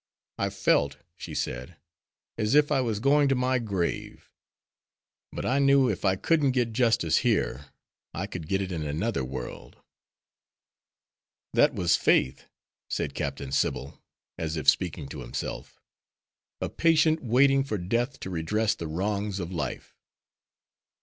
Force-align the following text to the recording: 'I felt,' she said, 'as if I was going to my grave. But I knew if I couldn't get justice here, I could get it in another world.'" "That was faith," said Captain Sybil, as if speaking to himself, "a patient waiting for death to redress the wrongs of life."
'I 0.39 0.49
felt,' 0.49 0.97
she 1.15 1.35
said, 1.35 1.77
'as 2.35 2.55
if 2.55 2.71
I 2.71 2.81
was 2.81 2.99
going 2.99 3.29
to 3.29 3.35
my 3.35 3.59
grave. 3.59 4.31
But 5.31 5.45
I 5.45 5.59
knew 5.59 5.89
if 5.91 6.03
I 6.03 6.15
couldn't 6.15 6.53
get 6.57 6.73
justice 6.73 7.17
here, 7.17 7.67
I 8.11 8.25
could 8.25 8.47
get 8.47 8.63
it 8.63 8.71
in 8.71 8.81
another 8.81 9.23
world.'" 9.23 9.77
"That 11.53 11.75
was 11.75 11.97
faith," 11.97 12.45
said 12.89 13.13
Captain 13.13 13.51
Sybil, 13.51 14.01
as 14.39 14.57
if 14.57 14.67
speaking 14.67 15.07
to 15.09 15.21
himself, 15.21 15.79
"a 16.59 16.67
patient 16.69 17.21
waiting 17.23 17.63
for 17.63 17.77
death 17.77 18.19
to 18.21 18.31
redress 18.31 18.73
the 18.73 18.87
wrongs 18.87 19.39
of 19.39 19.51
life." 19.51 19.95